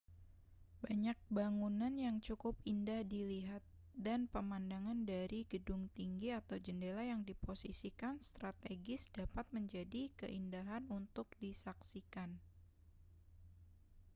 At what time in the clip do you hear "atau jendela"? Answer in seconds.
6.39-7.03